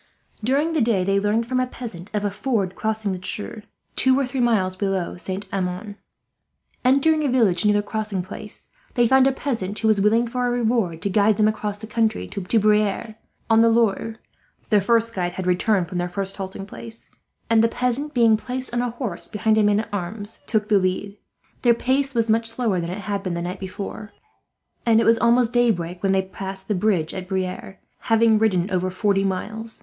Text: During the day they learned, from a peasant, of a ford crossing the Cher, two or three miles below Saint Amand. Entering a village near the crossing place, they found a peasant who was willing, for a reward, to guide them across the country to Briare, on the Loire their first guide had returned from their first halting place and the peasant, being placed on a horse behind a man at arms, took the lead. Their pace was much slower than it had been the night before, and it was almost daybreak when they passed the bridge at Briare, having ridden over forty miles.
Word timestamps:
During 0.43 0.73
the 0.73 0.81
day 0.81 1.03
they 1.03 1.19
learned, 1.19 1.45
from 1.45 1.59
a 1.59 1.67
peasant, 1.67 2.09
of 2.11 2.25
a 2.25 2.31
ford 2.31 2.73
crossing 2.75 3.11
the 3.11 3.23
Cher, 3.23 3.61
two 3.95 4.19
or 4.19 4.25
three 4.25 4.39
miles 4.39 4.75
below 4.75 5.15
Saint 5.15 5.45
Amand. 5.53 5.93
Entering 6.83 7.23
a 7.23 7.29
village 7.29 7.63
near 7.65 7.75
the 7.75 7.83
crossing 7.83 8.23
place, 8.23 8.69
they 8.95 9.07
found 9.07 9.27
a 9.27 9.31
peasant 9.31 9.77
who 9.77 9.87
was 9.87 10.01
willing, 10.01 10.27
for 10.27 10.47
a 10.47 10.49
reward, 10.49 11.03
to 11.03 11.09
guide 11.11 11.37
them 11.37 11.47
across 11.47 11.77
the 11.77 11.85
country 11.85 12.27
to 12.29 12.41
Briare, 12.41 13.13
on 13.47 13.61
the 13.61 13.69
Loire 13.69 14.15
their 14.71 14.81
first 14.81 15.13
guide 15.13 15.33
had 15.33 15.45
returned 15.45 15.87
from 15.87 15.99
their 15.99 16.09
first 16.09 16.35
halting 16.37 16.65
place 16.65 17.11
and 17.47 17.63
the 17.63 17.67
peasant, 17.67 18.15
being 18.15 18.35
placed 18.37 18.73
on 18.73 18.81
a 18.81 18.89
horse 18.89 19.27
behind 19.27 19.55
a 19.55 19.61
man 19.63 19.81
at 19.81 19.89
arms, 19.93 20.39
took 20.47 20.67
the 20.67 20.79
lead. 20.79 21.15
Their 21.61 21.75
pace 21.75 22.15
was 22.15 22.27
much 22.27 22.47
slower 22.47 22.79
than 22.81 22.89
it 22.89 23.01
had 23.01 23.21
been 23.21 23.35
the 23.35 23.41
night 23.43 23.59
before, 23.59 24.13
and 24.83 24.99
it 24.99 25.05
was 25.05 25.19
almost 25.19 25.53
daybreak 25.53 26.01
when 26.01 26.11
they 26.11 26.23
passed 26.23 26.67
the 26.67 26.73
bridge 26.73 27.13
at 27.13 27.29
Briare, 27.29 27.75
having 27.99 28.39
ridden 28.39 28.67
over 28.71 28.89
forty 28.89 29.23
miles. 29.23 29.79